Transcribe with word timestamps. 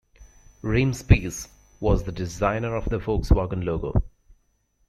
Reimspiess 0.63 1.47
was 1.79 2.03
the 2.03 2.11
designer 2.11 2.75
of 2.75 2.85
the 2.85 2.97
Volkswagen 2.97 3.63
logo. 3.63 4.01